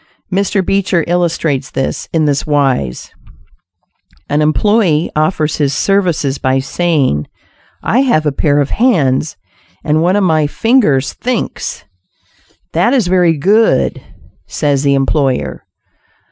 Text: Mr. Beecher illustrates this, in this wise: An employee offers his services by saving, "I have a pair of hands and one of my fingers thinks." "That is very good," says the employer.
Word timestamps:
Mr. 0.33 0.65
Beecher 0.65 1.03
illustrates 1.05 1.69
this, 1.69 2.09
in 2.11 2.25
this 2.25 2.43
wise: 2.47 3.11
An 4.29 4.41
employee 4.41 5.11
offers 5.15 5.57
his 5.57 5.75
services 5.75 6.39
by 6.39 6.57
saving, 6.57 7.27
"I 7.83 7.99
have 7.99 8.25
a 8.25 8.31
pair 8.31 8.57
of 8.59 8.71
hands 8.71 9.37
and 9.83 10.01
one 10.01 10.15
of 10.15 10.23
my 10.23 10.47
fingers 10.47 11.13
thinks." 11.13 11.83
"That 12.73 12.95
is 12.95 13.05
very 13.05 13.37
good," 13.37 14.01
says 14.47 14.81
the 14.81 14.95
employer. 14.95 15.67